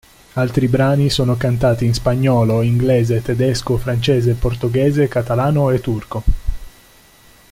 [0.33, 6.23] Altri brani sono cantati in spagnolo, inglese, tedesco, francese, portoghese, catalano e turco.